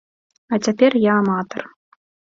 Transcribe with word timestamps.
А 0.57 0.59
цяпер 0.67 0.97
я 1.03 1.13
аматар. 1.25 1.63